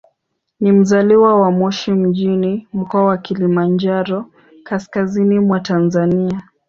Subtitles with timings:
[0.59, 4.25] Ni mzaliwa wa Moshi mjini, Mkoa wa Kilimanjaro,
[4.63, 6.41] kaskazini mwa Tanzania.